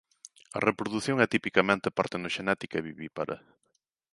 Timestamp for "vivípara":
2.89-3.35